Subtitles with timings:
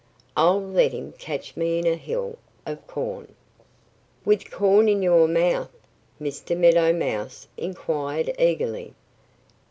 [0.35, 3.35] "I'll let him catch me in a hill of corn."
[4.25, 5.69] "With corn in your mouth?"
[6.19, 6.57] Mr.
[6.57, 8.95] Meadow Mouse inquired eagerly.